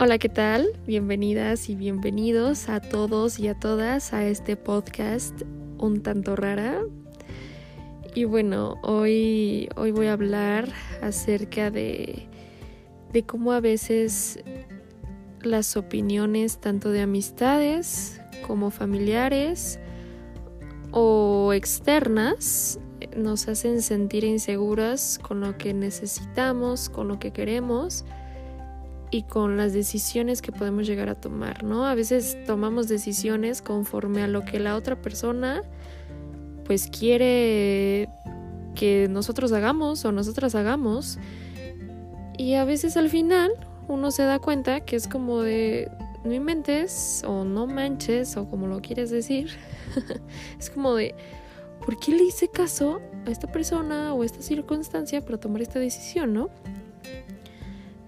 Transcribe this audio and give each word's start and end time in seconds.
Hola, 0.00 0.18
¿qué 0.18 0.28
tal? 0.28 0.68
Bienvenidas 0.86 1.68
y 1.68 1.74
bienvenidos 1.74 2.68
a 2.68 2.80
todos 2.80 3.40
y 3.40 3.48
a 3.48 3.58
todas 3.58 4.12
a 4.12 4.24
este 4.24 4.54
podcast 4.54 5.42
un 5.78 6.02
tanto 6.04 6.36
rara. 6.36 6.82
Y 8.14 8.22
bueno, 8.22 8.76
hoy, 8.84 9.68
hoy 9.74 9.90
voy 9.90 10.06
a 10.06 10.12
hablar 10.12 10.68
acerca 11.02 11.72
de, 11.72 12.28
de 13.12 13.24
cómo 13.24 13.50
a 13.50 13.58
veces 13.58 14.38
las 15.42 15.76
opiniones 15.76 16.58
tanto 16.58 16.92
de 16.92 17.00
amistades 17.00 18.20
como 18.46 18.70
familiares 18.70 19.80
o 20.92 21.52
externas 21.54 22.78
nos 23.16 23.48
hacen 23.48 23.82
sentir 23.82 24.22
inseguras 24.22 25.18
con 25.18 25.40
lo 25.40 25.58
que 25.58 25.74
necesitamos, 25.74 26.88
con 26.88 27.08
lo 27.08 27.18
que 27.18 27.32
queremos 27.32 28.04
y 29.10 29.22
con 29.22 29.56
las 29.56 29.72
decisiones 29.72 30.42
que 30.42 30.52
podemos 30.52 30.86
llegar 30.86 31.08
a 31.08 31.14
tomar, 31.14 31.64
¿no? 31.64 31.86
A 31.86 31.94
veces 31.94 32.36
tomamos 32.46 32.88
decisiones 32.88 33.62
conforme 33.62 34.22
a 34.22 34.28
lo 34.28 34.44
que 34.44 34.58
la 34.58 34.76
otra 34.76 35.00
persona 35.00 35.62
pues 36.64 36.88
quiere 36.88 38.08
que 38.74 39.08
nosotros 39.10 39.52
hagamos 39.52 40.04
o 40.04 40.12
nosotras 40.12 40.54
hagamos 40.54 41.18
y 42.36 42.54
a 42.54 42.64
veces 42.64 42.96
al 42.96 43.08
final 43.08 43.50
uno 43.88 44.10
se 44.10 44.22
da 44.22 44.38
cuenta 44.38 44.80
que 44.80 44.96
es 44.96 45.08
como 45.08 45.42
de 45.42 45.90
no 46.24 46.34
inventes 46.34 47.22
o 47.26 47.44
no 47.44 47.66
manches 47.66 48.36
o 48.36 48.48
como 48.48 48.66
lo 48.66 48.80
quieres 48.80 49.10
decir. 49.10 49.50
es 50.58 50.68
como 50.68 50.94
de 50.94 51.14
¿por 51.84 51.98
qué 51.98 52.12
le 52.12 52.24
hice 52.24 52.48
caso 52.48 53.00
a 53.26 53.30
esta 53.30 53.50
persona 53.50 54.12
o 54.12 54.22
a 54.22 54.26
esta 54.26 54.42
circunstancia 54.42 55.24
para 55.24 55.38
tomar 55.38 55.62
esta 55.62 55.78
decisión, 55.78 56.34
no? 56.34 56.50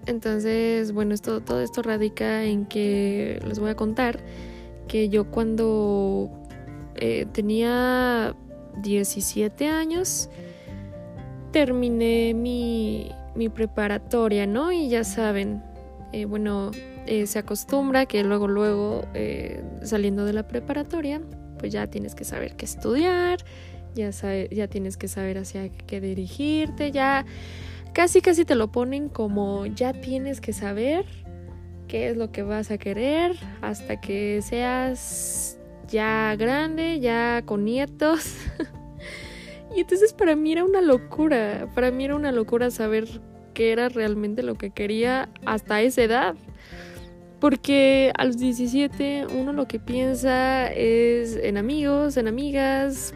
Entonces, 0.05 0.91
bueno, 0.93 1.15
todo 1.17 1.61
esto 1.61 1.81
radica 1.81 2.43
en 2.43 2.65
que 2.65 3.39
les 3.47 3.59
voy 3.59 3.69
a 3.69 3.75
contar 3.75 4.19
que 4.87 5.09
yo 5.09 5.25
cuando 5.25 6.29
eh, 6.95 7.25
tenía 7.31 8.35
17 8.81 9.67
años 9.67 10.29
terminé 11.51 12.33
mi, 12.33 13.11
preparatoria, 13.53 14.47
¿no? 14.47 14.71
Y 14.71 14.89
ya 14.89 15.03
saben, 15.03 15.63
eh, 16.13 16.25
bueno, 16.25 16.71
eh, 17.05 17.27
se 17.27 17.39
acostumbra 17.39 18.05
que 18.05 18.23
luego, 18.23 18.47
luego, 18.47 19.05
saliendo 19.83 20.25
de 20.25 20.33
la 20.33 20.47
preparatoria, 20.47 21.21
pues 21.59 21.71
ya 21.71 21.87
tienes 21.87 22.15
que 22.15 22.23
saber 22.23 22.55
qué 22.55 22.65
estudiar, 22.65 23.39
ya, 23.95 24.09
ya 24.49 24.67
tienes 24.67 24.97
que 24.97 25.07
saber 25.07 25.37
hacia 25.37 25.69
qué 25.69 26.01
dirigirte, 26.01 26.91
ya 26.91 27.25
casi 27.93 28.21
casi 28.21 28.45
te 28.45 28.55
lo 28.55 28.71
ponen 28.71 29.09
como 29.09 29.65
ya 29.65 29.93
tienes 29.93 30.41
que 30.41 30.53
saber 30.53 31.05
qué 31.87 32.09
es 32.09 32.17
lo 32.17 32.31
que 32.31 32.43
vas 32.43 32.71
a 32.71 32.77
querer 32.77 33.35
hasta 33.61 33.99
que 33.99 34.41
seas 34.41 35.59
ya 35.89 36.35
grande, 36.37 36.99
ya 36.99 37.43
con 37.45 37.65
nietos. 37.65 38.35
y 39.75 39.81
entonces 39.81 40.13
para 40.13 40.35
mí 40.35 40.53
era 40.53 40.63
una 40.63 40.81
locura, 40.81 41.67
para 41.75 41.91
mí 41.91 42.05
era 42.05 42.15
una 42.15 42.31
locura 42.31 42.71
saber 42.71 43.07
qué 43.53 43.73
era 43.73 43.89
realmente 43.89 44.41
lo 44.41 44.55
que 44.55 44.71
quería 44.71 45.29
hasta 45.45 45.81
esa 45.81 46.03
edad. 46.03 46.35
Porque 47.41 48.13
a 48.17 48.25
los 48.25 48.37
17 48.37 49.25
uno 49.35 49.51
lo 49.51 49.67
que 49.67 49.79
piensa 49.79 50.67
es 50.67 51.35
en 51.35 51.57
amigos, 51.57 52.15
en 52.15 52.27
amigas, 52.27 53.13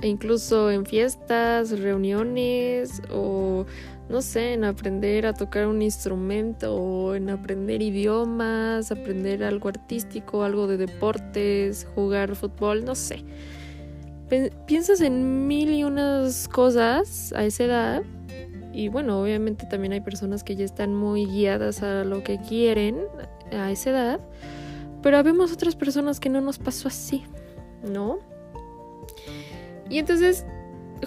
e 0.00 0.08
incluso 0.08 0.70
en 0.70 0.86
fiestas, 0.86 1.78
reuniones 1.78 3.02
o 3.10 3.66
no 4.08 4.22
sé, 4.22 4.54
en 4.54 4.64
aprender 4.64 5.26
a 5.26 5.34
tocar 5.34 5.66
un 5.66 5.82
instrumento 5.82 6.74
o 6.74 7.14
en 7.14 7.28
aprender 7.28 7.82
idiomas, 7.82 8.90
aprender 8.90 9.44
algo 9.44 9.68
artístico, 9.68 10.44
algo 10.44 10.66
de 10.66 10.78
deportes, 10.78 11.86
jugar 11.94 12.34
fútbol, 12.34 12.84
no 12.84 12.94
sé. 12.94 13.22
Piensas 14.66 15.00
en 15.00 15.46
mil 15.46 15.70
y 15.70 15.84
unas 15.84 16.48
cosas 16.48 17.32
a 17.34 17.44
esa 17.44 17.64
edad 17.64 18.02
y 18.72 18.88
bueno, 18.88 19.20
obviamente 19.20 19.66
también 19.66 19.92
hay 19.92 20.00
personas 20.00 20.44
que 20.44 20.54
ya 20.54 20.64
están 20.64 20.94
muy 20.94 21.26
guiadas 21.26 21.82
a 21.82 22.04
lo 22.04 22.22
que 22.22 22.38
quieren 22.38 23.00
a 23.52 23.70
esa 23.70 23.90
edad, 23.90 24.20
pero 25.02 25.16
habemos 25.16 25.52
otras 25.52 25.76
personas 25.76 26.20
que 26.20 26.28
no 26.28 26.40
nos 26.40 26.58
pasó 26.58 26.88
así, 26.88 27.24
¿no? 27.82 28.18
Y 29.88 29.98
entonces, 29.98 30.44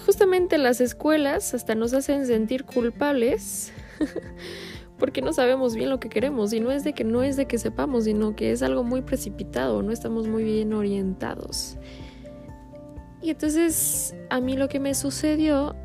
justamente 0.04 0.58
las 0.58 0.80
escuelas 0.80 1.54
hasta 1.54 1.74
nos 1.74 1.92
hacen 1.94 2.26
sentir 2.26 2.64
culpables 2.64 3.72
porque 4.98 5.22
no 5.22 5.32
sabemos 5.32 5.74
bien 5.74 5.90
lo 5.90 6.00
que 6.00 6.08
queremos 6.08 6.52
y 6.52 6.60
no 6.60 6.70
es 6.70 6.84
de 6.84 6.92
que 6.92 7.04
no 7.04 7.22
es 7.22 7.36
de 7.36 7.46
que 7.46 7.58
sepamos, 7.58 8.04
sino 8.04 8.34
que 8.36 8.52
es 8.52 8.62
algo 8.62 8.84
muy 8.84 9.02
precipitado, 9.02 9.82
no 9.82 9.92
estamos 9.92 10.28
muy 10.28 10.44
bien 10.44 10.72
orientados. 10.72 11.76
Y 13.20 13.30
entonces 13.30 14.14
a 14.30 14.40
mí 14.40 14.56
lo 14.56 14.68
que 14.68 14.80
me 14.80 14.94
sucedió 14.94 15.76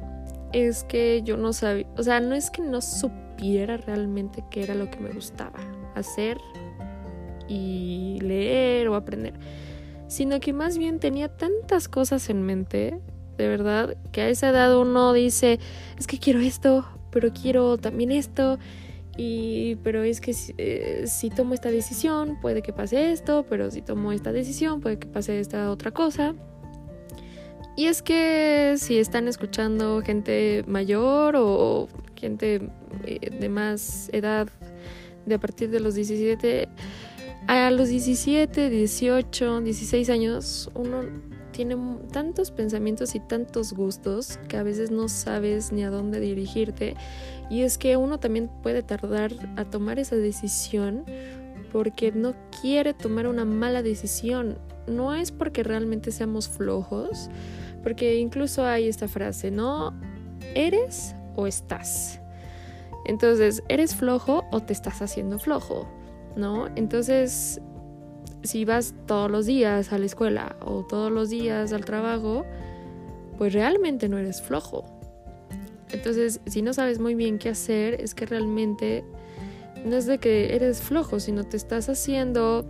es 0.53 0.83
que 0.83 1.21
yo 1.23 1.37
no 1.37 1.53
sabía, 1.53 1.87
o 1.97 2.03
sea, 2.03 2.19
no 2.19 2.33
es 2.35 2.49
que 2.49 2.61
no 2.61 2.81
supiera 2.81 3.77
realmente 3.77 4.43
qué 4.49 4.63
era 4.63 4.73
lo 4.73 4.89
que 4.89 4.99
me 4.99 5.11
gustaba 5.11 5.59
hacer 5.95 6.37
y 7.47 8.19
leer 8.21 8.87
o 8.87 8.95
aprender 8.95 9.33
sino 10.07 10.39
que 10.39 10.53
más 10.53 10.77
bien 10.77 10.99
tenía 10.99 11.29
tantas 11.29 11.87
cosas 11.87 12.29
en 12.29 12.43
mente, 12.43 12.99
de 13.37 13.47
verdad, 13.47 13.97
que 14.11 14.21
a 14.21 14.29
esa 14.29 14.49
edad 14.49 14.79
uno 14.79 15.13
dice, 15.13 15.59
es 15.97 16.07
que 16.07 16.17
quiero 16.17 16.39
esto, 16.39 16.85
pero 17.11 17.31
quiero 17.33 17.77
también 17.77 18.11
esto, 18.11 18.57
y 19.17 19.75
pero 19.77 20.03
es 20.03 20.21
que 20.21 20.35
eh, 20.57 21.03
si, 21.07 21.29
tomo 21.31 21.55
esta 21.55 21.71
decisión 21.71 22.39
puede 22.39 22.61
que 22.61 22.71
pase 22.71 23.11
esto, 23.11 23.45
pero 23.49 23.71
si 23.71 23.81
tomo 23.81 24.11
esta 24.11 24.31
decisión 24.31 24.79
puede 24.79 24.99
que 24.99 25.07
pase 25.07 25.39
esta 25.39 25.71
otra 25.71 25.91
cosa. 25.91 26.35
Y 27.75 27.85
es 27.85 28.01
que 28.01 28.75
si 28.77 28.97
están 28.97 29.27
escuchando 29.27 30.01
gente 30.01 30.63
mayor 30.67 31.35
o 31.37 31.87
gente 32.15 32.69
eh, 33.05 33.29
de 33.39 33.49
más 33.49 34.09
edad 34.13 34.47
de 35.25 35.35
a 35.35 35.39
partir 35.39 35.69
de 35.69 35.79
los 35.79 35.93
17, 35.95 36.69
a 37.47 37.71
los 37.71 37.89
17, 37.89 38.69
18, 38.69 39.61
16 39.61 40.09
años 40.09 40.69
uno 40.75 41.03
tiene 41.51 41.75
tantos 42.11 42.51
pensamientos 42.51 43.15
y 43.15 43.19
tantos 43.19 43.73
gustos 43.73 44.37
que 44.47 44.57
a 44.57 44.63
veces 44.63 44.91
no 44.91 45.09
sabes 45.09 45.71
ni 45.71 45.83
a 45.83 45.89
dónde 45.89 46.19
dirigirte 46.19 46.95
y 47.49 47.61
es 47.61 47.77
que 47.77 47.97
uno 47.97 48.19
también 48.19 48.49
puede 48.61 48.83
tardar 48.83 49.31
a 49.55 49.65
tomar 49.65 49.97
esa 49.97 50.15
decisión 50.15 51.05
porque 51.71 52.11
no 52.11 52.35
quiere 52.61 52.93
tomar 52.93 53.27
una 53.27 53.45
mala 53.45 53.81
decisión. 53.81 54.57
No 54.87 55.13
es 55.13 55.31
porque 55.31 55.63
realmente 55.63 56.11
seamos 56.11 56.47
flojos, 56.47 57.29
porque 57.83 58.17
incluso 58.17 58.65
hay 58.65 58.87
esta 58.87 59.07
frase, 59.07 59.51
¿no? 59.51 59.93
¿Eres 60.55 61.15
o 61.35 61.47
estás? 61.47 62.21
Entonces, 63.05 63.63
¿eres 63.69 63.95
flojo 63.95 64.45
o 64.51 64.61
te 64.61 64.73
estás 64.73 65.01
haciendo 65.01 65.39
flojo? 65.39 65.87
¿No? 66.37 66.67
Entonces, 66.75 67.59
si 68.43 68.65
vas 68.65 68.93
todos 69.05 69.29
los 69.29 69.45
días 69.45 69.91
a 69.91 69.97
la 69.97 70.05
escuela 70.05 70.55
o 70.61 70.85
todos 70.85 71.11
los 71.11 71.29
días 71.29 71.73
al 71.73 71.85
trabajo, 71.85 72.45
pues 73.37 73.53
realmente 73.53 74.07
no 74.09 74.17
eres 74.17 74.41
flojo. 74.41 74.85
Entonces, 75.91 76.41
si 76.45 76.61
no 76.61 76.73
sabes 76.73 76.99
muy 76.99 77.15
bien 77.15 77.39
qué 77.39 77.49
hacer, 77.49 78.01
es 78.01 78.13
que 78.13 78.25
realmente 78.25 79.03
no 79.85 79.95
es 79.95 80.05
de 80.05 80.17
que 80.17 80.55
eres 80.55 80.81
flojo, 80.81 81.19
sino 81.19 81.43
te 81.43 81.57
estás 81.57 81.89
haciendo 81.89 82.65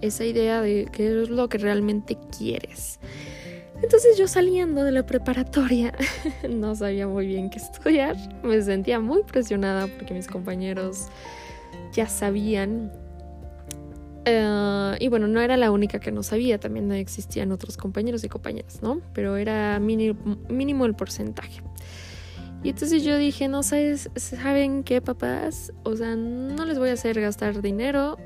esa 0.00 0.24
idea 0.24 0.60
de 0.60 0.88
qué 0.92 1.22
es 1.22 1.30
lo 1.30 1.48
que 1.48 1.58
realmente 1.58 2.18
quieres. 2.36 2.98
Entonces 3.82 4.16
yo 4.16 4.28
saliendo 4.28 4.84
de 4.84 4.92
la 4.92 5.04
preparatoria 5.04 5.92
no 6.48 6.74
sabía 6.74 7.08
muy 7.08 7.26
bien 7.26 7.50
qué 7.50 7.58
estudiar, 7.58 8.16
me 8.42 8.60
sentía 8.62 9.00
muy 9.00 9.22
presionada 9.24 9.88
porque 9.88 10.14
mis 10.14 10.28
compañeros 10.28 11.08
ya 11.92 12.06
sabían. 12.06 12.92
Eh, 14.24 14.96
y 15.00 15.08
bueno, 15.08 15.26
no 15.26 15.40
era 15.40 15.56
la 15.56 15.70
única 15.70 15.98
que 15.98 16.12
no 16.12 16.22
sabía, 16.22 16.58
también 16.58 16.90
existían 16.92 17.50
otros 17.52 17.76
compañeros 17.76 18.22
y 18.24 18.28
compañeras, 18.28 18.80
¿no? 18.82 19.00
Pero 19.12 19.36
era 19.36 19.80
mínimo, 19.80 20.86
el 20.86 20.94
porcentaje. 20.94 21.62
Y 22.62 22.68
entonces 22.70 23.02
yo 23.02 23.18
dije, 23.18 23.48
no 23.48 23.64
sabes, 23.64 24.08
¿saben 24.14 24.84
qué, 24.84 25.00
papás? 25.00 25.72
O 25.82 25.96
sea, 25.96 26.14
no 26.14 26.64
les 26.64 26.78
voy 26.78 26.90
a 26.90 26.92
hacer 26.92 27.20
gastar 27.20 27.60
dinero. 27.60 28.16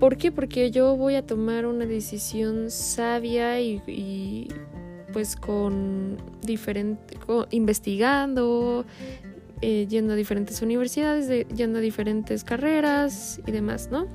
¿Por 0.00 0.16
qué? 0.16 0.32
Porque 0.32 0.70
yo 0.70 0.96
voy 0.96 1.16
a 1.16 1.26
tomar 1.26 1.66
una 1.66 1.84
decisión 1.84 2.70
sabia 2.70 3.60
y, 3.60 4.48
pues 5.12 5.36
con 5.36 6.16
diferente, 6.40 7.18
investigando, 7.50 8.86
eh, 9.62 9.86
yendo 9.88 10.12
a 10.12 10.16
diferentes 10.16 10.60
universidades, 10.60 11.46
yendo 11.48 11.78
a 11.78 11.80
diferentes 11.80 12.42
carreras 12.42 13.40
y 13.46 13.52
demás, 13.52 13.88
¿no? 13.90 14.06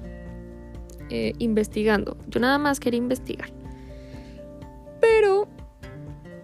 Eh, 1.09 1.33
investigando. 1.39 2.17
Yo 2.27 2.41
nada 2.41 2.57
más 2.57 2.81
quería 2.81 2.97
investigar. 2.97 3.49
Pero 4.99 5.47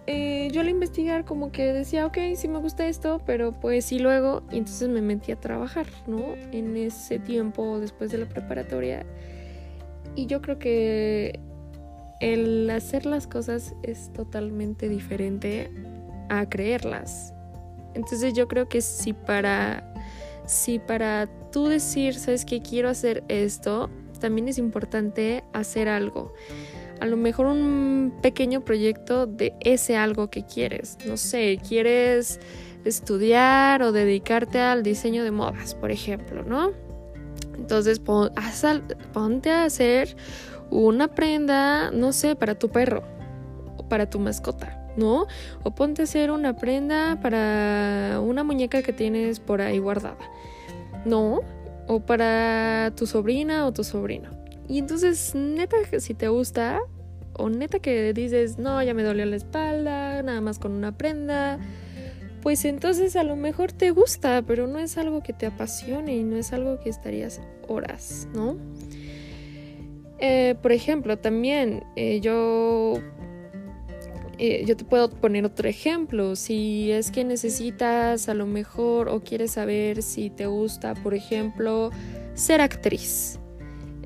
eh, 0.06 0.48
yo 0.52 0.62
al 0.62 0.70
investigar 0.70 1.26
como 1.26 1.52
que 1.52 1.72
decía, 1.74 2.06
ok, 2.06 2.16
sí 2.34 2.48
me 2.48 2.58
gusta 2.58 2.86
esto, 2.88 3.20
pero 3.26 3.52
pues 3.52 3.84
sí 3.84 3.98
luego, 3.98 4.42
y 4.50 4.56
entonces 4.56 4.88
me 4.88 5.02
metí 5.02 5.32
a 5.32 5.36
trabajar, 5.36 5.86
¿no? 6.06 6.34
En 6.52 6.74
ese 6.76 7.18
tiempo 7.18 7.80
después 7.80 8.10
de 8.10 8.18
la 8.18 8.26
preparatoria. 8.26 9.04
Y 10.16 10.26
yo 10.26 10.40
creo 10.40 10.58
que 10.58 11.40
el 12.20 12.70
hacer 12.70 13.04
las 13.04 13.26
cosas 13.26 13.74
es 13.82 14.10
totalmente 14.14 14.88
diferente 14.88 15.70
a 16.30 16.48
creerlas. 16.48 17.33
Entonces 17.94 18.34
yo 18.34 18.48
creo 18.48 18.68
que 18.68 18.80
si 18.80 19.12
para 19.12 19.94
si 20.46 20.78
para 20.78 21.28
tú 21.50 21.68
decir, 21.68 22.14
sabes 22.14 22.44
que 22.44 22.60
quiero 22.60 22.88
hacer 22.88 23.24
esto, 23.28 23.88
también 24.20 24.48
es 24.48 24.58
importante 24.58 25.44
hacer 25.52 25.88
algo. 25.88 26.32
A 27.00 27.06
lo 27.06 27.16
mejor 27.16 27.46
un 27.46 28.14
pequeño 28.22 28.64
proyecto 28.64 29.26
de 29.26 29.54
ese 29.60 29.96
algo 29.96 30.30
que 30.30 30.44
quieres. 30.44 30.98
No 31.06 31.16
sé, 31.16 31.58
quieres 31.66 32.40
estudiar 32.84 33.82
o 33.82 33.92
dedicarte 33.92 34.60
al 34.60 34.82
diseño 34.82 35.24
de 35.24 35.30
modas, 35.30 35.74
por 35.74 35.90
ejemplo, 35.90 36.42
¿no? 36.42 36.72
Entonces 37.56 38.00
ponte 38.00 39.50
a 39.50 39.64
hacer 39.64 40.16
una 40.70 41.08
prenda, 41.08 41.90
no 41.90 42.12
sé, 42.12 42.36
para 42.36 42.54
tu 42.58 42.68
perro 42.68 43.02
o 43.76 43.88
para 43.88 44.10
tu 44.10 44.18
mascota. 44.18 44.83
¿No? 44.96 45.26
O 45.62 45.74
ponte 45.74 46.02
a 46.02 46.04
hacer 46.04 46.30
una 46.30 46.56
prenda 46.56 47.18
para 47.20 48.20
una 48.20 48.44
muñeca 48.44 48.82
que 48.82 48.92
tienes 48.92 49.40
por 49.40 49.60
ahí 49.60 49.78
guardada, 49.78 50.18
¿no? 51.04 51.40
O 51.86 52.00
para 52.00 52.92
tu 52.96 53.06
sobrina 53.06 53.66
o 53.66 53.72
tu 53.72 53.84
sobrino. 53.84 54.30
Y 54.68 54.78
entonces, 54.78 55.34
neta, 55.34 55.76
si 55.98 56.14
te 56.14 56.28
gusta, 56.28 56.80
o 57.34 57.50
neta 57.50 57.78
que 57.78 58.12
dices, 58.12 58.58
no, 58.58 58.82
ya 58.82 58.94
me 58.94 59.02
dolió 59.02 59.26
la 59.26 59.36
espalda, 59.36 60.22
nada 60.22 60.40
más 60.40 60.58
con 60.58 60.72
una 60.72 60.92
prenda, 60.96 61.58
pues 62.42 62.64
entonces 62.64 63.16
a 63.16 63.24
lo 63.24 63.36
mejor 63.36 63.72
te 63.72 63.90
gusta, 63.90 64.42
pero 64.46 64.66
no 64.66 64.78
es 64.78 64.96
algo 64.98 65.22
que 65.22 65.32
te 65.32 65.46
apasione 65.46 66.16
y 66.16 66.22
no 66.22 66.36
es 66.36 66.52
algo 66.52 66.78
que 66.80 66.90
estarías 66.90 67.40
horas, 67.68 68.28
¿no? 68.34 68.56
Eh, 70.18 70.54
por 70.62 70.72
ejemplo, 70.72 71.18
también 71.18 71.84
eh, 71.96 72.20
yo 72.20 72.94
eh, 74.38 74.64
yo 74.66 74.76
te 74.76 74.84
puedo 74.84 75.10
poner 75.10 75.44
otro 75.44 75.68
ejemplo. 75.68 76.36
Si 76.36 76.90
es 76.90 77.10
que 77.10 77.24
necesitas 77.24 78.28
a 78.28 78.34
lo 78.34 78.46
mejor 78.46 79.08
o 79.08 79.20
quieres 79.20 79.52
saber 79.52 80.02
si 80.02 80.30
te 80.30 80.46
gusta, 80.46 80.94
por 80.94 81.14
ejemplo, 81.14 81.90
ser 82.34 82.60
actriz. 82.60 83.38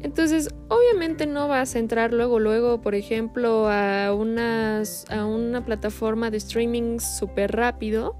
Entonces, 0.02 0.48
obviamente 0.68 1.26
no 1.26 1.48
vas 1.48 1.74
a 1.74 1.78
entrar 1.78 2.12
luego, 2.12 2.38
luego, 2.38 2.80
por 2.80 2.94
ejemplo, 2.94 3.68
a, 3.68 4.14
unas, 4.14 5.10
a 5.10 5.24
una 5.26 5.64
plataforma 5.64 6.30
de 6.30 6.36
streaming 6.36 7.00
súper 7.00 7.52
rápido 7.52 8.16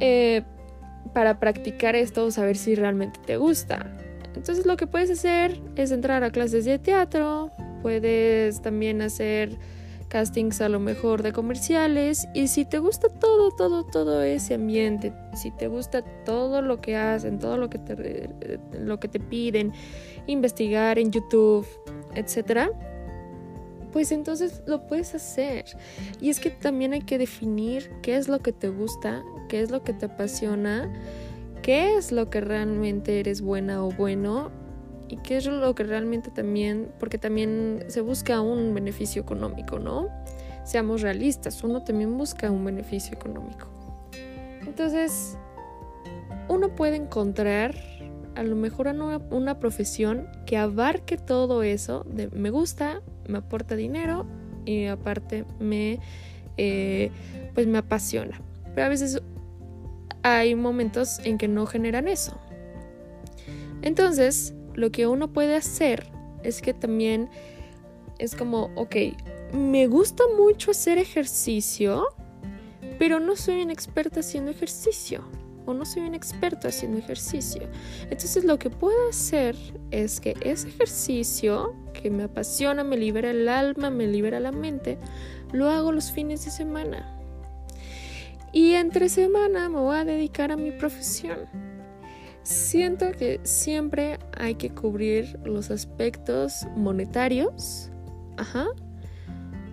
eh, 0.00 0.42
para 1.12 1.40
practicar 1.40 1.96
esto 1.96 2.26
o 2.26 2.30
saber 2.30 2.56
si 2.56 2.74
realmente 2.76 3.18
te 3.26 3.36
gusta. 3.36 3.96
Entonces, 4.36 4.64
lo 4.64 4.76
que 4.76 4.86
puedes 4.86 5.10
hacer 5.10 5.60
es 5.74 5.90
entrar 5.90 6.22
a 6.22 6.30
clases 6.30 6.64
de 6.64 6.78
teatro, 6.78 7.50
puedes 7.82 8.62
también 8.62 9.02
hacer 9.02 9.58
castings 10.08 10.60
a 10.60 10.68
lo 10.68 10.80
mejor 10.80 11.22
de 11.22 11.32
comerciales 11.32 12.26
y 12.34 12.48
si 12.48 12.64
te 12.64 12.78
gusta 12.78 13.08
todo, 13.08 13.50
todo, 13.50 13.84
todo 13.84 14.22
ese 14.22 14.54
ambiente, 14.54 15.12
si 15.34 15.50
te 15.50 15.68
gusta 15.68 16.02
todo 16.24 16.62
lo 16.62 16.80
que 16.80 16.96
hacen, 16.96 17.38
todo 17.38 17.56
lo 17.56 17.70
que 17.70 17.78
te, 17.78 18.28
lo 18.78 18.98
que 18.98 19.08
te 19.08 19.20
piden, 19.20 19.72
investigar 20.26 20.98
en 20.98 21.10
YouTube, 21.10 21.66
etcétera, 22.14 22.70
pues 23.92 24.12
entonces 24.12 24.62
lo 24.66 24.86
puedes 24.86 25.14
hacer. 25.14 25.64
Y 26.20 26.30
es 26.30 26.40
que 26.40 26.50
también 26.50 26.92
hay 26.92 27.02
que 27.02 27.18
definir 27.18 27.90
qué 28.02 28.16
es 28.16 28.28
lo 28.28 28.40
que 28.40 28.52
te 28.52 28.68
gusta, 28.68 29.22
qué 29.48 29.60
es 29.60 29.70
lo 29.70 29.82
que 29.82 29.92
te 29.92 30.06
apasiona, 30.06 30.92
qué 31.62 31.96
es 31.96 32.12
lo 32.12 32.30
que 32.30 32.40
realmente 32.40 33.20
eres 33.20 33.40
buena 33.40 33.84
o 33.84 33.90
bueno 33.90 34.50
y 35.08 35.16
qué 35.16 35.38
es 35.38 35.46
lo 35.46 35.74
que 35.74 35.84
realmente 35.84 36.30
también, 36.30 36.92
porque 36.98 37.18
también 37.18 37.84
se 37.88 38.00
busca 38.00 38.40
un 38.40 38.74
beneficio 38.74 39.22
económico, 39.22 39.78
¿no? 39.78 40.08
Seamos 40.64 41.00
realistas, 41.00 41.64
uno 41.64 41.82
también 41.82 42.16
busca 42.18 42.50
un 42.50 42.64
beneficio 42.64 43.14
económico. 43.14 43.68
Entonces, 44.66 45.36
uno 46.48 46.74
puede 46.74 46.96
encontrar 46.96 47.74
a 48.34 48.42
lo 48.42 48.54
mejor 48.54 48.86
una, 48.86 49.58
profesión 49.58 50.28
que 50.46 50.56
abarque 50.56 51.16
todo 51.16 51.64
eso 51.64 52.06
me 52.32 52.50
gusta, 52.50 53.02
me 53.26 53.38
aporta 53.38 53.74
dinero 53.74 54.26
y 54.64 54.86
aparte 54.86 55.44
me, 55.58 55.98
eh, 56.56 57.10
pues 57.54 57.66
me 57.66 57.78
apasiona. 57.78 58.40
Pero 58.74 58.86
a 58.86 58.90
veces 58.90 59.20
hay 60.22 60.54
momentos 60.54 61.18
en 61.24 61.38
que 61.38 61.48
no 61.48 61.66
generan 61.66 62.06
eso. 62.06 62.38
Entonces, 63.82 64.54
lo 64.78 64.92
que 64.92 65.08
uno 65.08 65.32
puede 65.32 65.56
hacer 65.56 66.06
es 66.44 66.62
que 66.62 66.72
también 66.72 67.28
es 68.18 68.36
como, 68.36 68.70
ok, 68.76 68.94
me 69.52 69.88
gusta 69.88 70.22
mucho 70.36 70.70
hacer 70.70 70.98
ejercicio, 70.98 72.06
pero 72.96 73.18
no 73.18 73.34
soy 73.34 73.62
una 73.62 73.72
experta 73.72 74.20
haciendo 74.20 74.52
ejercicio 74.52 75.24
o 75.66 75.74
no 75.74 75.84
soy 75.84 76.02
un 76.02 76.14
experto 76.14 76.68
haciendo 76.68 76.96
ejercicio. 76.98 77.62
Entonces 78.04 78.44
lo 78.44 78.58
que 78.58 78.70
puedo 78.70 79.08
hacer 79.08 79.56
es 79.90 80.20
que 80.20 80.36
ese 80.42 80.68
ejercicio 80.68 81.74
que 81.92 82.08
me 82.08 82.22
apasiona, 82.22 82.84
me 82.84 82.96
libera 82.96 83.32
el 83.32 83.48
alma, 83.48 83.90
me 83.90 84.06
libera 84.06 84.38
la 84.38 84.52
mente, 84.52 84.96
lo 85.52 85.68
hago 85.68 85.90
los 85.90 86.12
fines 86.12 86.44
de 86.44 86.52
semana. 86.52 87.18
Y 88.52 88.74
entre 88.74 89.08
semana 89.08 89.68
me 89.68 89.80
voy 89.80 89.96
a 89.96 90.04
dedicar 90.04 90.52
a 90.52 90.56
mi 90.56 90.70
profesión. 90.70 91.67
Siento 92.48 93.12
que 93.12 93.40
siempre 93.42 94.18
hay 94.34 94.54
que 94.54 94.70
cubrir 94.70 95.38
los 95.44 95.70
aspectos 95.70 96.66
monetarios, 96.76 97.90
ajá, 98.38 98.68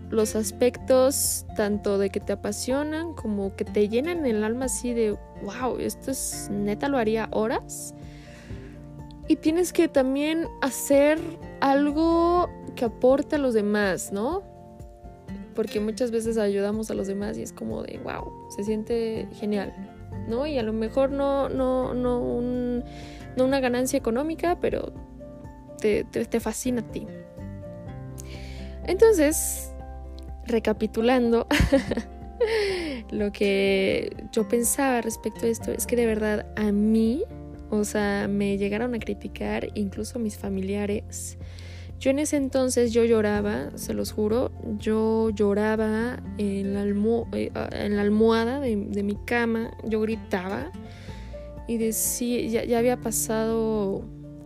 los 0.09 0.35
aspectos 0.35 1.45
tanto 1.55 1.97
de 1.97 2.09
que 2.09 2.19
te 2.19 2.33
apasionan 2.33 3.13
como 3.13 3.55
que 3.55 3.63
te 3.63 3.87
llenan 3.87 4.25
el 4.25 4.43
alma 4.43 4.65
así 4.65 4.93
de, 4.93 5.17
wow, 5.41 5.77
esto 5.79 6.11
es 6.11 6.49
neta, 6.51 6.89
lo 6.89 6.97
haría 6.97 7.29
horas. 7.31 7.95
Y 9.29 9.37
tienes 9.37 9.71
que 9.71 9.87
también 9.87 10.45
hacer 10.61 11.17
algo 11.61 12.49
que 12.75 12.83
aporte 12.83 13.37
a 13.37 13.39
los 13.39 13.53
demás, 13.53 14.11
¿no? 14.11 14.43
Porque 15.55 15.79
muchas 15.79 16.11
veces 16.11 16.37
ayudamos 16.37 16.91
a 16.91 16.93
los 16.93 17.07
demás 17.07 17.37
y 17.37 17.41
es 17.41 17.53
como 17.53 17.83
de, 17.83 17.99
wow, 17.99 18.33
se 18.53 18.65
siente 18.65 19.29
genial. 19.31 19.94
¿No? 20.27 20.47
Y 20.47 20.57
a 20.57 20.63
lo 20.63 20.73
mejor 20.73 21.11
no, 21.11 21.49
no, 21.49 21.93
no, 21.93 22.21
una 23.43 23.59
ganancia 23.59 23.97
económica, 23.97 24.59
pero 24.59 24.93
te, 25.79 26.03
te, 26.03 26.39
fascina 26.39 26.81
a 26.81 26.91
ti. 26.91 27.07
Entonces, 28.85 29.73
recapitulando, 30.45 31.47
lo 33.11 33.31
que 33.31 34.15
yo 34.31 34.47
pensaba 34.47 35.01
respecto 35.01 35.45
a 35.45 35.49
esto 35.49 35.71
es 35.71 35.85
que 35.85 35.95
de 35.95 36.05
verdad 36.05 36.45
a 36.55 36.71
mí, 36.71 37.23
o 37.69 37.83
sea, 37.83 38.27
me 38.27 38.57
llegaron 38.57 38.93
a 38.95 38.99
criticar 38.99 39.69
incluso 39.75 40.19
mis 40.19 40.37
familiares 40.37 41.37
yo 41.99 42.11
en 42.11 42.19
ese 42.19 42.37
entonces 42.37 42.91
yo 42.91 43.03
lloraba, 43.05 43.71
se 43.75 43.93
los 43.93 44.11
juro, 44.11 44.51
yo 44.77 45.29
lloraba 45.29 46.21
en 46.37 46.73
la, 46.73 46.83
eh, 47.37 47.51
ah, 47.55 47.69
en 47.71 47.95
la 47.95 48.01
almohada 48.01 48.59
de, 48.59 48.75
mi 48.75 49.15
cama, 49.25 49.71
yo 49.83 50.01
gritaba 50.01 50.71
y 51.67 51.77
decía, 51.77 52.65
ya, 52.65 52.77
había 52.77 52.97
pasado, 52.97 54.03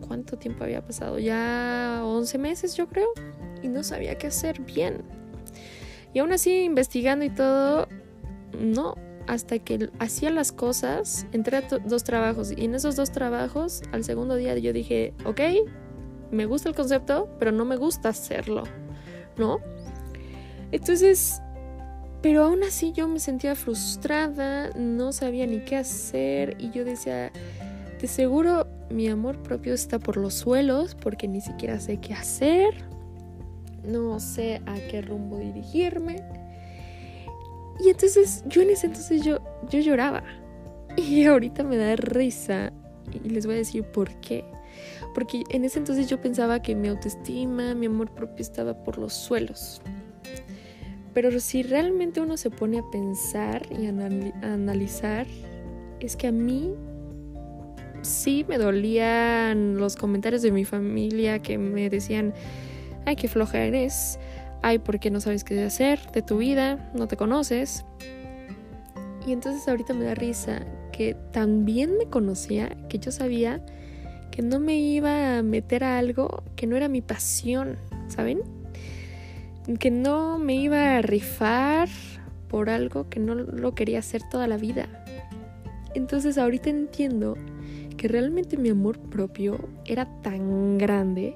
¿cuánto 0.08 0.38
tiempo 0.38 0.64
había 0.64 0.86
pasado? 0.86 1.18
Ya 1.20 2.02
11 2.04 2.38
meses 2.38 2.76
yo 2.76 2.88
creo, 2.88 3.10
y 3.64 3.68
no 3.68 3.84
sabía 3.84 4.16
qué 4.16 4.28
hacer 4.28 4.62
bien. 4.62 5.02
Y 6.14 6.20
aún 6.20 6.32
así 6.32 6.64
investigando 6.64 7.26
y 7.26 7.30
todo, 7.30 7.88
no, 8.60 8.96
hasta 9.28 9.60
que 9.60 9.90
hacía 10.00 10.30
las 10.30 10.52
cosas, 10.52 11.26
entré 11.32 11.58
a 11.58 11.62
dos 11.62 12.04
trabajos 12.04 12.52
y 12.56 12.66
en 12.66 12.76
esos 12.76 12.96
dos 12.96 13.12
trabajos, 13.12 13.82
al 13.92 14.04
segundo 14.04 14.36
día 14.36 14.58
yo 14.58 14.72
dije, 14.72 15.14
ok, 15.26 15.42
me 16.32 16.46
gusta 16.46 16.70
el 16.70 16.76
concepto, 16.76 17.30
pero 17.40 17.52
no 17.52 17.66
me 17.66 17.76
gusta 17.76 18.10
hacerlo, 18.10 18.64
¿no? 19.38 19.60
Entonces, 20.72 21.42
pero 22.22 22.44
aún 22.44 22.64
así 22.64 22.92
yo 22.92 23.08
me 23.08 23.20
sentía 23.20 23.56
frustrada, 23.56 24.70
no 24.76 25.12
sabía 25.12 25.48
ni 25.48 25.60
qué 25.60 25.78
hacer 25.78 26.56
y 26.60 26.72
yo 26.72 26.86
decía, 26.86 27.32
de 28.00 28.08
seguro 28.08 28.68
mi 28.90 29.08
amor 29.08 29.42
propio 29.42 29.74
está 29.74 30.00
por 30.00 30.18
los 30.18 30.34
suelos 30.34 30.96
porque 30.96 31.28
ni 31.28 31.42
siquiera 31.42 31.80
sé 31.80 31.98
qué 31.98 32.14
hacer, 32.14 32.74
no 33.84 34.20
sé 34.20 34.62
a 34.66 34.76
qué 34.90 35.02
rumbo 35.02 35.38
dirigirme. 35.38 36.24
Y 37.80 37.90
entonces 37.90 38.44
yo 38.48 38.62
en 38.62 38.72
ese 38.72 38.88
entonces 38.88 39.24
yo, 39.24 39.40
yo 39.70 39.80
lloraba 39.80 40.24
y 40.98 41.26
ahorita 41.26 41.64
me 41.64 41.78
da 41.78 41.96
risa 41.96 42.74
y 43.12 43.30
les 43.30 43.46
voy 43.46 43.56
a 43.56 43.60
decir 43.60 43.84
por 43.84 44.14
qué 44.20 44.44
porque 45.14 45.44
en 45.50 45.66
ese 45.66 45.80
entonces 45.80 46.08
yo 46.08 46.22
pensaba 46.22 46.62
que 46.62 46.76
mi 46.76 46.88
autoestima, 46.88 47.74
mi 47.76 47.88
amor 47.88 48.12
propio 48.12 48.42
estaba 48.42 48.84
por 48.84 48.98
los 48.98 49.14
suelos. 49.14 49.82
pero 51.14 51.38
si 51.40 51.64
realmente 51.64 52.22
uno 52.22 52.38
se 52.38 52.50
pone 52.50 52.80
a 52.80 52.84
pensar 52.92 53.64
y 53.72 53.88
a 53.88 53.90
analizar, 54.54 55.28
es 56.00 56.16
que 56.16 56.28
a 56.28 56.32
mí 56.32 56.74
sí 58.02 58.46
me 58.48 58.58
dolían 58.58 59.78
los 59.78 59.96
comentarios 59.96 60.42
de 60.42 60.52
mi 60.52 60.66
familia 60.66 61.40
que 61.40 61.58
me 61.58 61.90
decían, 61.90 62.34
ay, 63.06 63.16
qué 63.16 63.28
floja 63.28 63.60
eres, 63.60 64.20
ay, 64.62 64.80
¿por 64.80 65.00
qué 65.00 65.12
no 65.12 65.20
sabes 65.20 65.44
qué 65.44 65.62
hacer 65.64 66.00
de 66.12 66.22
tu 66.22 66.38
vida? 66.38 66.92
No 66.94 67.08
te 67.08 67.18
conoces. 67.18 67.86
Y 69.26 69.34
entonces 69.34 69.68
ahorita 69.68 69.94
me 69.94 70.06
da 70.06 70.16
risa 70.16 70.66
que 70.92 71.16
también 71.32 71.98
me 71.98 72.06
conocía, 72.06 72.76
que 72.90 73.00
yo 73.00 73.12
sabía 73.12 73.62
que 74.32 74.42
no 74.42 74.60
me 74.60 74.78
iba 74.78 75.38
a 75.38 75.44
meter 75.44 75.84
a 75.84 75.98
algo 75.98 76.44
que 76.56 76.68
no 76.68 76.76
era 76.76 76.88
mi 76.88 77.02
pasión, 77.02 77.78
¿saben? 78.08 78.42
Que 79.80 79.92
no 79.92 80.40
me 80.40 80.56
iba 80.56 80.98
a 80.98 81.02
rifar 81.02 81.90
por 82.48 82.70
algo 82.70 83.10
que 83.10 83.20
no 83.20 83.36
lo 83.36 83.76
quería 83.76 84.00
hacer 84.00 84.22
toda 84.30 84.48
la 84.48 84.58
vida. 84.58 84.88
Entonces 85.96 86.38
ahorita 86.38 86.70
entiendo 86.70 87.38
que 87.98 88.08
realmente 88.08 88.58
mi 88.58 88.70
amor 88.70 89.00
propio 89.00 89.70
era 89.86 90.06
tan 90.22 90.78
grande 90.78 91.36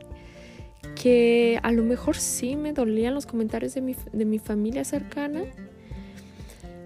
que 0.95 1.59
a 1.63 1.71
lo 1.71 1.83
mejor 1.83 2.15
sí 2.15 2.55
me 2.55 2.73
dolían 2.73 3.13
los 3.13 3.25
comentarios 3.25 3.73
de 3.73 3.81
mi, 3.81 3.95
de 4.11 4.25
mi 4.25 4.39
familia 4.39 4.83
cercana 4.83 5.43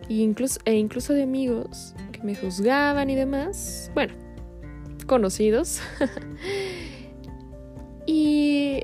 e 0.10 0.16
incluso, 0.16 0.60
e 0.66 0.76
incluso 0.76 1.14
de 1.14 1.24
amigos 1.24 1.94
que 2.12 2.22
me 2.24 2.36
juzgaban 2.36 3.10
y 3.10 3.16
demás. 3.16 3.92
Bueno, 3.94 4.14
conocidos. 5.08 5.80
y 8.06 8.82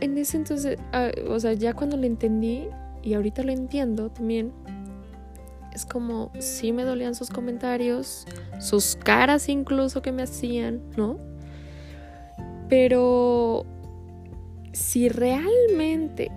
en 0.00 0.16
ese 0.16 0.36
entonces, 0.36 0.78
ah, 0.92 1.10
o 1.28 1.38
sea, 1.38 1.52
ya 1.52 1.74
cuando 1.74 1.96
lo 1.96 2.04
entendí 2.04 2.68
y 3.02 3.14
ahorita 3.14 3.42
lo 3.42 3.52
entiendo 3.52 4.10
también, 4.10 4.52
es 5.72 5.84
como 5.84 6.32
sí 6.38 6.72
me 6.72 6.84
dolían 6.84 7.14
sus 7.14 7.30
comentarios, 7.30 8.26
sus 8.58 8.96
caras 8.96 9.48
incluso 9.48 10.02
que 10.02 10.12
me 10.12 10.22
hacían, 10.22 10.82
¿no? 10.96 11.18
Pero 12.68 13.64
si 14.72 15.08
realmente 15.08 16.30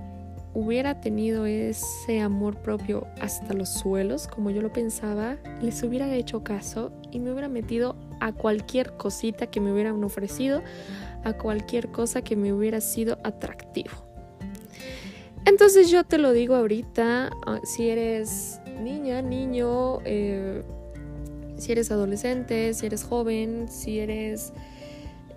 hubiera 0.53 1.01
tenido 1.01 1.45
ese 1.45 2.19
amor 2.19 2.57
propio 2.57 3.07
hasta 3.19 3.53
los 3.53 3.69
suelos, 3.69 4.27
como 4.27 4.49
yo 4.49 4.61
lo 4.61 4.71
pensaba, 4.71 5.37
les 5.61 5.81
hubiera 5.83 6.13
hecho 6.13 6.43
caso 6.43 6.91
y 7.11 7.19
me 7.19 7.31
hubiera 7.31 7.49
metido 7.49 7.95
a 8.21 8.31
cualquier 8.31 8.93
cosita 8.93 9.47
que 9.47 9.59
me 9.59 9.73
hubieran 9.73 10.01
ofrecido, 10.03 10.61
a 11.23 11.33
cualquier 11.33 11.89
cosa 11.89 12.21
que 12.21 12.35
me 12.35 12.53
hubiera 12.53 12.79
sido 12.79 13.17
atractivo. 13.23 13.91
Entonces 15.45 15.89
yo 15.89 16.03
te 16.03 16.17
lo 16.17 16.31
digo 16.31 16.55
ahorita, 16.55 17.31
ah, 17.47 17.59
si 17.63 17.89
eres 17.89 18.61
niña, 18.79 19.21
niño, 19.21 19.99
eh, 20.05 20.61
si 21.57 21.71
eres 21.71 21.91
adolescente, 21.91 22.73
si 22.73 22.85
eres 22.85 23.03
joven, 23.03 23.67
si 23.67 23.99
eres, 23.99 24.53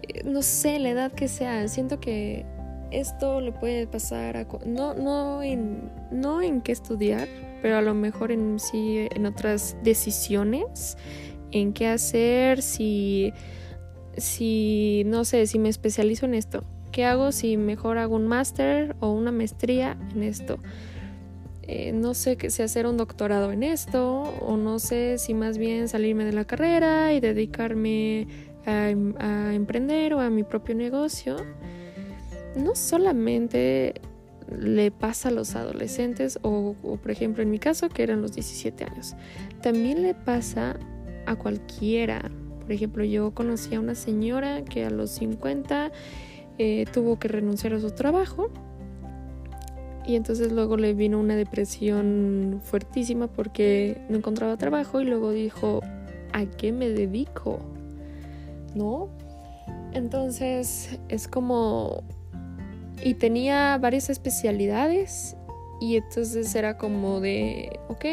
eh, 0.03 0.23
no 0.25 0.43
sé, 0.43 0.79
la 0.79 0.91
edad 0.91 1.13
que 1.13 1.27
sea, 1.27 1.67
siento 1.69 2.01
que 2.01 2.45
esto 2.91 3.41
le 3.41 3.53
puede 3.53 3.87
pasar 3.87 4.37
a... 4.37 4.47
No, 4.67 4.95
no, 4.95 5.43
en, 5.43 5.91
no 6.11 6.43
en 6.43 6.61
qué 6.61 6.73
estudiar, 6.73 7.29
pero 7.63 7.79
a 7.79 7.83
lo 7.83 7.95
mejor 7.95 8.31
en 8.31 8.59
sí, 8.61 9.09
en 9.11 9.25
otras 9.27 9.77
decisiones, 9.83 10.97
en 11.55 11.73
qué 11.73 11.87
hacer, 11.87 12.61
si, 12.63 13.33
si, 14.17 15.05
no 15.07 15.25
sé, 15.25 15.47
si 15.47 15.59
me 15.59 15.69
especializo 15.69 16.27
en 16.27 16.35
esto. 16.35 16.65
¿Qué 16.91 17.05
hago 17.05 17.33
si 17.33 17.57
mejor 17.57 17.99
hago 17.99 18.17
un 18.17 18.27
máster 18.27 18.97
o 19.01 19.13
una 19.13 19.33
maestría 19.33 19.97
en 20.15 20.25
esto? 20.25 20.59
Eh, 21.63 21.93
no 21.93 22.13
sé 22.13 22.37
si 22.51 22.63
hacer 22.63 22.87
un 22.87 22.97
doctorado 22.97 23.51
en 23.51 23.63
esto 23.63 24.23
o 24.23 24.57
no 24.57 24.79
sé 24.79 25.17
si 25.17 25.33
más 25.33 25.57
bien 25.57 25.89
salirme 25.89 26.25
de 26.25 26.33
la 26.33 26.45
carrera 26.45 27.15
y 27.15 27.21
dedicarme 27.21 28.27
a, 28.67 28.91
emprender 28.91 30.15
o 30.15 30.21
a 30.21 30.29
mi 30.29 30.43
propio 30.43 30.75
negocio. 30.75 31.37
No 32.57 32.75
solamente 32.75 33.95
le 34.59 34.91
pasa 34.91 35.31
a 35.31 35.33
los 35.33 35.55
adolescentes 35.55 36.39
o, 36.43 36.75
o, 36.83 36.97
por 36.97 37.11
ejemplo 37.11 37.43
en 37.43 37.51
mi 37.51 37.59
caso 37.59 37.89
que 37.89 38.03
eran 38.03 38.21
los 38.21 38.33
17 38.33 38.85
años, 38.85 39.15
también 39.63 40.03
le 40.03 40.15
pasa 40.15 40.77
a 41.27 41.37
cualquiera. 41.37 42.31
Por 42.61 42.73
ejemplo, 42.73 43.05
yo 43.05 43.33
conocí 43.33 43.75
a 43.75 43.81
una 43.81 43.95
señora 43.95 44.65
que 44.65 44.85
a 44.85 44.91
los 44.91 45.11
50 45.11 45.93
eh, 46.59 46.85
tuvo 46.93 47.19
que 47.19 47.29
renunciar 47.29 47.75
a 47.75 47.81
su 47.81 47.91
trabajo 47.91 48.51
y 50.07 50.17
entonces 50.17 50.53
luego 50.53 50.77
le 50.77 50.93
vino 50.93 51.19
una 51.19 51.35
depresión 51.35 52.61
fuertísima 52.63 53.27
porque 53.27 53.99
no 54.09 54.19
encontraba 54.19 54.57
trabajo 54.57 55.01
y 55.01 55.05
luego 55.05 55.31
dijo, 55.31 55.81
¿a 56.33 56.45
qué 56.45 56.73
me 56.73 56.89
dedico? 56.89 57.59
¿No? 58.75 59.09
Entonces 59.93 60.99
es 61.09 61.29
como... 61.29 62.03
Y 63.03 63.15
tenía 63.15 63.77
varias 63.79 64.09
especialidades 64.09 65.37
y 65.81 65.97
entonces 65.97 66.55
era 66.55 66.79
como 66.79 67.21
de, 67.21 67.79
ok, 67.89 68.05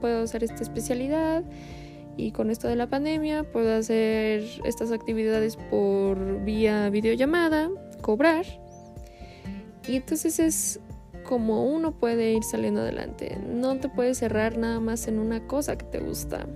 puedo 0.00 0.22
hacer 0.22 0.42
esta 0.42 0.62
especialidad 0.62 1.44
y 2.16 2.32
con 2.32 2.50
esto 2.50 2.68
de 2.68 2.76
la 2.76 2.88
pandemia 2.88 3.44
puedo 3.44 3.74
hacer 3.74 4.44
estas 4.64 4.92
actividades 4.92 5.56
por 5.56 6.44
vía 6.44 6.90
videollamada, 6.90 7.70
cobrar. 8.00 8.44
Y 9.88 9.96
entonces 9.96 10.38
es 10.38 10.80
como 11.24 11.64
uno 11.64 11.92
puede 11.92 12.32
ir 12.32 12.42
saliendo 12.42 12.80
adelante. 12.80 13.38
No 13.46 13.78
te 13.78 13.88
puedes 13.88 14.18
cerrar 14.18 14.58
nada 14.58 14.80
más 14.80 15.08
en 15.08 15.18
una 15.18 15.46
cosa 15.46 15.76
que 15.76 15.86
te 15.86 15.98
gusta, 15.98 16.46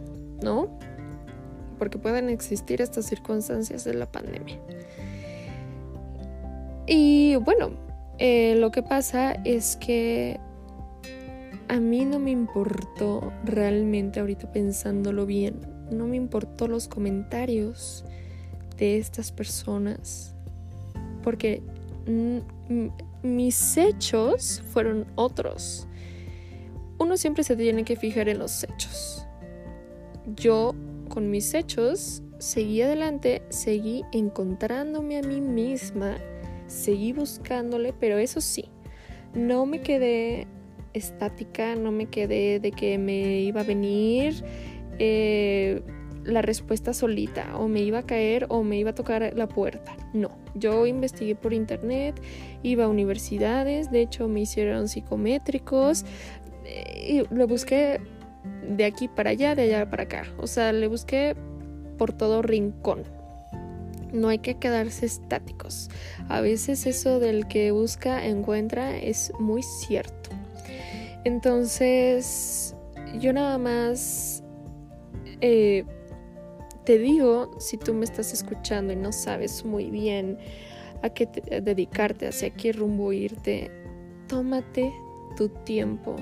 ¿no? 0.42 0.78
Porque 1.78 1.98
pueden 1.98 2.28
existir 2.28 2.80
estas 2.80 3.06
circunstancias 3.06 3.84
de 3.84 3.94
la 3.94 4.10
pandemia. 4.10 4.60
Y 6.86 7.36
bueno, 7.36 7.70
eh, 8.18 8.54
lo 8.56 8.70
que 8.70 8.82
pasa 8.82 9.32
es 9.44 9.76
que 9.76 10.38
a 11.68 11.80
mí 11.80 12.04
no 12.04 12.18
me 12.18 12.30
importó 12.30 13.32
realmente 13.44 14.20
ahorita 14.20 14.52
pensándolo 14.52 15.26
bien, 15.26 15.60
no 15.90 16.06
me 16.06 16.16
importó 16.16 16.68
los 16.68 16.88
comentarios 16.88 18.04
de 18.76 18.98
estas 18.98 19.32
personas 19.32 20.34
porque 21.22 21.62
mis 23.22 23.76
hechos 23.76 24.62
fueron 24.70 25.06
otros. 25.16 25.88
Uno 26.98 27.16
siempre 27.16 27.42
se 27.42 27.56
tiene 27.56 27.84
que 27.84 27.96
fijar 27.96 28.28
en 28.28 28.38
los 28.38 28.62
hechos. 28.64 29.26
Yo 30.36 30.74
con 31.08 31.30
mis 31.30 31.52
hechos 31.54 32.22
seguí 32.38 32.82
adelante, 32.82 33.42
seguí 33.48 34.04
encontrándome 34.12 35.18
a 35.18 35.22
mí 35.22 35.40
misma, 35.40 36.16
seguí 36.66 37.12
buscándole, 37.12 37.92
pero 37.92 38.18
eso 38.18 38.40
sí, 38.40 38.66
no 39.34 39.66
me 39.66 39.80
quedé 39.82 40.46
estática, 40.96 41.74
no 41.76 41.92
me 41.92 42.06
quedé 42.06 42.60
de 42.60 42.72
que 42.72 42.98
me 42.98 43.40
iba 43.40 43.60
a 43.60 43.64
venir 43.64 44.44
eh, 44.98 45.82
la 46.24 46.42
respuesta 46.42 46.92
solita, 46.92 47.56
o 47.56 47.68
me 47.68 47.80
iba 47.80 47.98
a 48.00 48.02
caer 48.06 48.46
o 48.48 48.62
me 48.62 48.78
iba 48.78 48.90
a 48.90 48.94
tocar 48.94 49.32
la 49.36 49.48
puerta. 49.48 49.96
No, 50.12 50.30
yo 50.54 50.86
investigué 50.86 51.34
por 51.34 51.52
internet, 51.52 52.20
iba 52.62 52.84
a 52.84 52.88
universidades, 52.88 53.90
de 53.90 54.02
hecho 54.02 54.26
me 54.28 54.40
hicieron 54.40 54.88
psicométricos, 54.88 56.04
y 57.06 57.22
lo 57.32 57.46
busqué 57.46 58.00
de 58.68 58.84
aquí 58.84 59.08
para 59.08 59.30
allá, 59.30 59.54
de 59.54 59.62
allá 59.62 59.88
para 59.88 60.04
acá. 60.04 60.24
O 60.38 60.46
sea, 60.46 60.72
le 60.72 60.88
busqué 60.88 61.36
por 61.96 62.12
todo 62.12 62.42
rincón. 62.42 63.04
No 64.12 64.28
hay 64.28 64.38
que 64.38 64.56
quedarse 64.56 65.06
estáticos. 65.06 65.90
A 66.28 66.40
veces 66.40 66.86
eso 66.86 67.20
del 67.20 67.46
que 67.46 67.70
busca 67.70 68.26
encuentra 68.26 68.96
es 68.96 69.32
muy 69.38 69.62
cierto. 69.62 70.30
Entonces, 71.24 72.74
yo 73.18 73.32
nada 73.32 73.58
más 73.58 74.42
eh, 75.40 75.84
te 76.84 76.98
digo, 76.98 77.50
si 77.58 77.76
tú 77.76 77.94
me 77.94 78.04
estás 78.04 78.32
escuchando 78.32 78.92
y 78.92 78.96
no 78.96 79.12
sabes 79.12 79.64
muy 79.64 79.90
bien 79.90 80.38
a 81.02 81.10
qué 81.10 81.26
dedicarte, 81.62 82.28
hacia 82.28 82.50
qué 82.50 82.72
rumbo 82.72 83.12
irte, 83.12 83.70
tómate 84.28 84.92
tu 85.36 85.48
tiempo. 85.48 86.16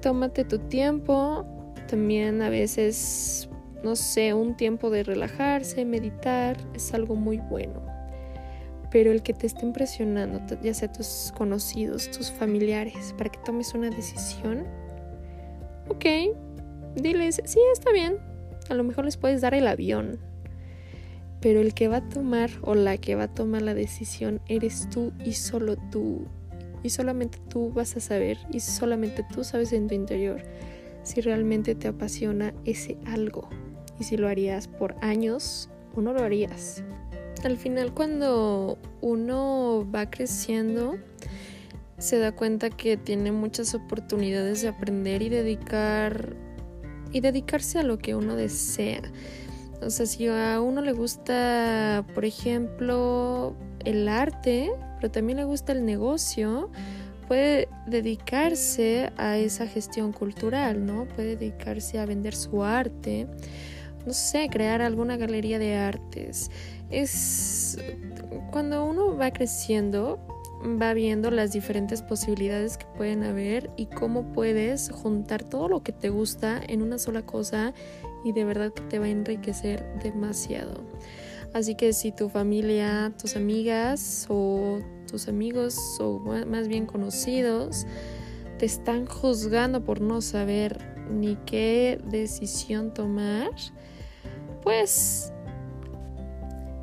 Tómate 0.00 0.44
tu 0.44 0.58
tiempo. 0.60 1.44
También 1.88 2.40
a 2.40 2.50
veces, 2.50 3.48
no 3.82 3.96
sé, 3.96 4.32
un 4.32 4.56
tiempo 4.56 4.90
de 4.90 5.02
relajarse, 5.02 5.84
meditar, 5.84 6.56
es 6.74 6.94
algo 6.94 7.16
muy 7.16 7.38
bueno 7.38 7.87
pero 8.90 9.12
el 9.12 9.22
que 9.22 9.34
te 9.34 9.46
estén 9.46 9.72
presionando, 9.72 10.40
ya 10.62 10.74
sea 10.74 10.90
tus 10.90 11.32
conocidos, 11.36 12.10
tus 12.10 12.30
familiares, 12.30 13.14
para 13.16 13.30
que 13.30 13.38
tomes 13.44 13.74
una 13.74 13.90
decisión, 13.90 14.64
ok, 15.88 16.04
diles, 16.96 17.40
sí, 17.44 17.60
está 17.72 17.92
bien, 17.92 18.16
a 18.68 18.74
lo 18.74 18.84
mejor 18.84 19.04
les 19.04 19.16
puedes 19.16 19.40
dar 19.40 19.54
el 19.54 19.66
avión, 19.66 20.18
pero 21.40 21.60
el 21.60 21.74
que 21.74 21.88
va 21.88 21.98
a 21.98 22.08
tomar 22.08 22.50
o 22.62 22.74
la 22.74 22.96
que 22.96 23.14
va 23.14 23.24
a 23.24 23.34
tomar 23.34 23.62
la 23.62 23.74
decisión 23.74 24.40
eres 24.48 24.88
tú 24.90 25.12
y 25.24 25.32
solo 25.34 25.76
tú. 25.90 26.26
y 26.84 26.90
solamente 26.90 27.38
tú 27.48 27.72
vas 27.72 27.96
a 27.96 28.00
saber 28.00 28.38
y 28.52 28.60
solamente 28.60 29.24
tú 29.34 29.42
sabes 29.42 29.72
en 29.72 29.88
tu 29.88 29.94
interior 29.94 30.40
si 31.02 31.20
realmente 31.20 31.74
te 31.74 31.88
apasiona 31.88 32.54
ese 32.64 32.98
algo 33.04 33.48
y 33.98 34.04
si 34.04 34.16
lo 34.16 34.28
harías 34.28 34.68
por 34.68 34.94
años 35.00 35.68
o 35.96 36.00
no 36.00 36.12
lo 36.12 36.22
harías. 36.22 36.84
Al 37.44 37.56
final 37.56 37.94
cuando 37.94 38.78
uno 39.00 39.86
va 39.94 40.10
creciendo 40.10 40.96
se 41.98 42.18
da 42.18 42.32
cuenta 42.32 42.70
que 42.70 42.96
tiene 42.96 43.32
muchas 43.32 43.74
oportunidades 43.74 44.62
de 44.62 44.68
aprender 44.68 45.22
y 45.22 45.28
dedicar 45.28 46.36
y 47.12 47.20
dedicarse 47.20 47.78
a 47.78 47.82
lo 47.82 47.98
que 47.98 48.14
uno 48.14 48.36
desea. 48.36 49.02
O 49.80 49.90
sea, 49.90 50.06
si 50.06 50.26
a 50.28 50.60
uno 50.60 50.80
le 50.80 50.92
gusta, 50.92 52.04
por 52.14 52.24
ejemplo, 52.24 53.54
el 53.84 54.08
arte, 54.08 54.70
pero 54.96 55.10
también 55.10 55.38
le 55.38 55.44
gusta 55.44 55.72
el 55.72 55.84
negocio, 55.84 56.70
puede 57.28 57.68
dedicarse 57.86 59.12
a 59.16 59.38
esa 59.38 59.66
gestión 59.66 60.12
cultural, 60.12 60.84
¿no? 60.84 61.06
Puede 61.06 61.36
dedicarse 61.36 61.98
a 61.98 62.06
vender 62.06 62.34
su 62.34 62.64
arte, 62.64 63.26
no 64.08 64.14
sé, 64.14 64.48
crear 64.50 64.80
alguna 64.80 65.18
galería 65.18 65.58
de 65.58 65.76
artes. 65.76 66.50
Es 66.88 67.78
cuando 68.50 68.86
uno 68.86 69.14
va 69.18 69.30
creciendo, 69.32 70.18
va 70.80 70.94
viendo 70.94 71.30
las 71.30 71.52
diferentes 71.52 72.00
posibilidades 72.00 72.78
que 72.78 72.86
pueden 72.96 73.22
haber 73.22 73.70
y 73.76 73.84
cómo 73.84 74.32
puedes 74.32 74.90
juntar 74.90 75.44
todo 75.44 75.68
lo 75.68 75.82
que 75.82 75.92
te 75.92 76.08
gusta 76.08 76.58
en 76.66 76.80
una 76.80 76.98
sola 76.98 77.26
cosa 77.26 77.74
y 78.24 78.32
de 78.32 78.44
verdad 78.44 78.72
que 78.72 78.80
te 78.84 78.98
va 78.98 79.04
a 79.04 79.10
enriquecer 79.10 79.84
demasiado. 80.02 80.84
Así 81.52 81.74
que 81.74 81.92
si 81.92 82.10
tu 82.10 82.30
familia, 82.30 83.12
tus 83.20 83.36
amigas 83.36 84.26
o 84.30 84.78
tus 85.06 85.28
amigos 85.28 85.78
o 86.00 86.18
más 86.46 86.66
bien 86.66 86.86
conocidos 86.86 87.86
te 88.58 88.64
están 88.64 89.04
juzgando 89.04 89.84
por 89.84 90.00
no 90.00 90.22
saber 90.22 90.78
ni 91.10 91.36
qué 91.46 92.00
decisión 92.04 92.92
tomar, 92.92 93.50
pues 94.62 95.32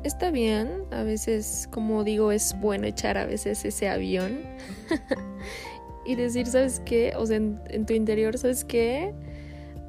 está 0.06 0.30
bien. 0.30 0.84
A 0.90 1.02
veces, 1.02 1.68
como 1.70 2.04
digo, 2.04 2.32
es 2.32 2.58
bueno 2.60 2.86
echar 2.86 3.18
a 3.18 3.26
veces 3.26 3.64
ese 3.64 3.88
avión 3.88 4.40
y 6.06 6.14
decir, 6.14 6.46
¿sabes 6.46 6.80
qué? 6.84 7.12
O 7.16 7.26
sea, 7.26 7.36
en, 7.36 7.86
tu 7.86 7.92
interior, 7.92 8.38
¿sabes 8.38 8.64
qué? 8.64 9.12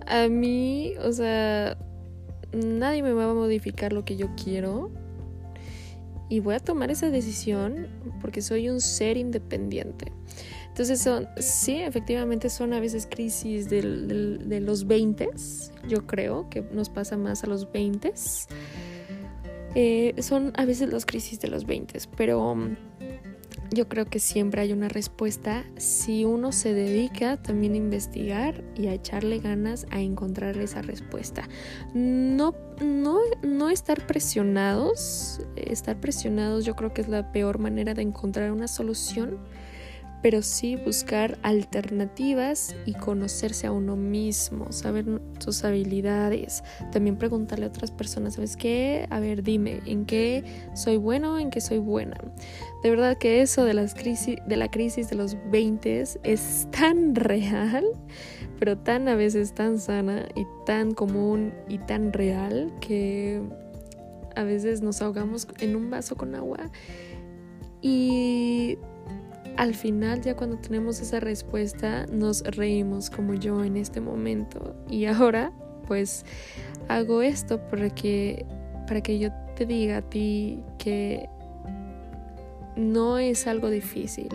A 0.05 0.27
mí, 0.27 0.93
o 1.03 1.11
sea, 1.11 1.77
nadie 2.53 3.03
me 3.03 3.13
va 3.13 3.29
a 3.29 3.33
modificar 3.33 3.93
lo 3.93 4.05
que 4.05 4.17
yo 4.17 4.27
quiero 4.41 4.91
y 6.29 6.39
voy 6.39 6.55
a 6.55 6.59
tomar 6.59 6.91
esa 6.91 7.09
decisión 7.09 7.87
porque 8.21 8.41
soy 8.41 8.69
un 8.69 8.81
ser 8.81 9.17
independiente. 9.17 10.11
Entonces 10.77 11.01
son, 11.01 11.27
sí, 11.37 11.77
efectivamente 11.77 12.51
son 12.51 12.71
a 12.71 12.79
veces 12.79 13.07
crisis 13.09 13.67
de 13.67 13.81
los 14.61 14.85
20, 14.85 15.27
yo 15.87 16.05
creo 16.05 16.51
que 16.51 16.61
nos 16.61 16.91
pasa 16.91 17.17
más 17.17 17.43
a 17.43 17.47
los 17.47 17.71
20. 17.71 18.13
Eh, 19.73 20.13
son 20.21 20.53
a 20.55 20.65
veces 20.65 20.93
las 20.93 21.07
crisis 21.07 21.39
de 21.39 21.47
los 21.47 21.65
20, 21.65 21.97
pero 22.15 22.55
yo 23.71 23.89
creo 23.89 24.05
que 24.05 24.19
siempre 24.19 24.61
hay 24.61 24.71
una 24.71 24.87
respuesta 24.87 25.65
si 25.77 26.25
uno 26.25 26.51
se 26.51 26.75
dedica 26.75 27.37
también 27.37 27.73
a 27.73 27.77
investigar 27.77 28.63
y 28.75 28.85
a 28.85 28.93
echarle 28.93 29.39
ganas 29.39 29.87
a 29.89 29.99
encontrar 29.99 30.59
esa 30.59 30.83
respuesta. 30.83 31.49
No, 31.95 32.53
no, 32.85 33.17
no 33.41 33.71
estar 33.71 34.05
presionados, 34.05 35.41
estar 35.55 35.99
presionados 35.99 36.65
yo 36.65 36.75
creo 36.75 36.93
que 36.93 37.01
es 37.01 37.07
la 37.07 37.31
peor 37.31 37.57
manera 37.57 37.95
de 37.95 38.03
encontrar 38.03 38.51
una 38.51 38.67
solución 38.67 39.39
pero 40.21 40.41
sí 40.41 40.75
buscar 40.75 41.37
alternativas 41.43 42.75
y 42.85 42.93
conocerse 42.93 43.67
a 43.67 43.71
uno 43.71 43.95
mismo, 43.95 44.71
saber 44.71 45.05
sus 45.39 45.63
habilidades, 45.63 46.63
también 46.91 47.17
preguntarle 47.17 47.65
a 47.65 47.69
otras 47.69 47.91
personas, 47.91 48.35
¿sabes 48.35 48.57
qué? 48.57 49.07
A 49.09 49.19
ver, 49.19 49.43
dime, 49.43 49.81
¿en 49.85 50.05
qué 50.05 50.43
soy 50.73 50.97
bueno? 50.97 51.37
¿En 51.37 51.49
qué 51.49 51.61
soy 51.61 51.77
buena? 51.77 52.17
De 52.83 52.89
verdad 52.89 53.17
que 53.17 53.41
eso 53.41 53.63
de, 53.63 53.73
las 53.73 53.93
crisis, 53.93 54.37
de 54.47 54.57
la 54.57 54.69
crisis 54.69 55.09
de 55.09 55.15
los 55.15 55.37
20 55.51 56.01
es 56.23 56.67
tan 56.71 57.15
real, 57.15 57.85
pero 58.59 58.77
tan 58.77 59.07
a 59.07 59.15
veces 59.15 59.53
tan 59.53 59.79
sana 59.79 60.27
y 60.35 60.45
tan 60.65 60.93
común 60.93 61.53
y 61.67 61.77
tan 61.77 62.11
real 62.11 62.73
que 62.81 63.41
a 64.35 64.43
veces 64.43 64.81
nos 64.81 65.01
ahogamos 65.01 65.47
en 65.59 65.75
un 65.75 65.89
vaso 65.89 66.15
con 66.15 66.35
agua 66.35 66.69
y 67.81 68.77
al 69.57 69.73
final 69.73 70.21
ya 70.21 70.35
cuando 70.35 70.57
tenemos 70.57 71.01
esa 71.01 71.19
respuesta 71.19 72.05
nos 72.07 72.43
reímos 72.43 73.09
como 73.09 73.33
yo 73.33 73.63
en 73.63 73.75
este 73.75 73.99
momento 73.99 74.75
y 74.87 75.05
ahora 75.05 75.51
pues 75.87 76.25
hago 76.87 77.21
esto 77.21 77.59
para 77.67 77.89
que 77.89 78.45
para 78.87 79.01
que 79.01 79.19
yo 79.19 79.29
te 79.55 79.65
diga 79.65 79.97
a 79.97 80.01
ti 80.01 80.63
que 80.77 81.27
no 82.77 83.17
es 83.17 83.47
algo 83.47 83.69
difícil. 83.69 84.29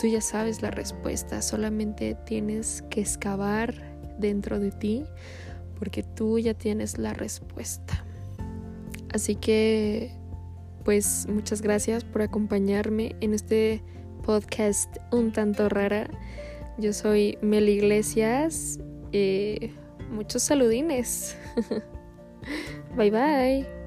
Tú 0.00 0.06
ya 0.06 0.20
sabes 0.20 0.62
la 0.62 0.70
respuesta, 0.70 1.42
solamente 1.42 2.16
tienes 2.24 2.82
que 2.88 3.00
excavar 3.00 3.74
dentro 4.18 4.60
de 4.60 4.70
ti 4.70 5.04
porque 5.78 6.02
tú 6.02 6.38
ya 6.38 6.54
tienes 6.54 6.98
la 6.98 7.12
respuesta. 7.12 8.04
Así 9.12 9.34
que 9.34 10.12
pues 10.84 11.26
muchas 11.28 11.60
gracias 11.60 12.04
por 12.04 12.22
acompañarme 12.22 13.16
en 13.20 13.34
este 13.34 13.82
podcast 14.20 14.96
un 15.12 15.32
tanto 15.32 15.68
rara. 15.68 16.08
Yo 16.78 16.92
soy 16.92 17.38
Mel 17.42 17.68
Iglesias. 17.68 18.78
y 19.12 19.72
muchos 20.10 20.42
saludines. 20.42 21.36
bye 22.96 23.10
bye. 23.10 23.79